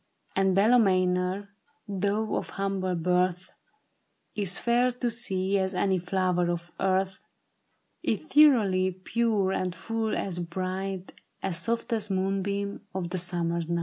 [0.35, 1.49] And Bella Maynor,
[1.87, 3.51] though of humble birth,
[4.33, 7.19] Is fair to see as any flower of earth,
[8.01, 11.11] Ethereally pure, and full as bright
[11.43, 13.79] As softest moonbeam of a summer's night.